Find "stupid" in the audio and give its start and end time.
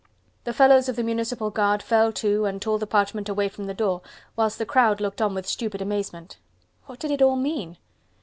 5.45-5.79